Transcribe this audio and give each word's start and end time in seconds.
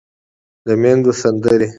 د 0.65 0.67
ميندو 0.81 1.11
سندرې 1.21 1.67